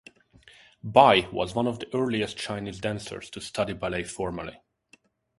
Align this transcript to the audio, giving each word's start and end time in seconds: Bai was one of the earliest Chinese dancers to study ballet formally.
Bai 0.83 1.29
was 1.31 1.53
one 1.53 1.67
of 1.67 1.77
the 1.77 1.95
earliest 1.95 2.35
Chinese 2.35 2.79
dancers 2.79 3.29
to 3.29 3.39
study 3.39 3.73
ballet 3.73 4.03
formally. 4.03 4.57